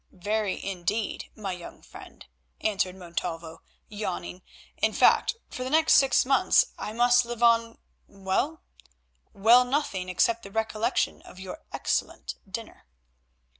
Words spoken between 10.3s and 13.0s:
the recollection of your excellent dinner."